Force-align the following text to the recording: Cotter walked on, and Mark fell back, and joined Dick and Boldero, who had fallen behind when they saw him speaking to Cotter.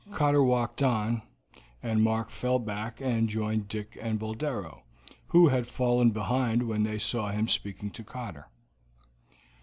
Cotter 0.11 0.41
walked 0.43 0.81
on, 0.81 1.21
and 1.83 2.01
Mark 2.01 2.31
fell 2.31 2.57
back, 2.57 2.99
and 3.01 3.29
joined 3.29 3.67
Dick 3.67 3.95
and 4.01 4.17
Boldero, 4.17 4.81
who 5.27 5.49
had 5.49 5.67
fallen 5.67 6.09
behind 6.09 6.63
when 6.63 6.81
they 6.81 6.97
saw 6.97 7.29
him 7.29 7.47
speaking 7.47 7.91
to 7.91 8.03
Cotter. 8.03 8.47